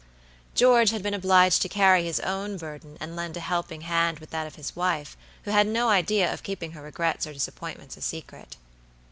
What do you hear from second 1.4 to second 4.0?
to carry his own burden and lend a helping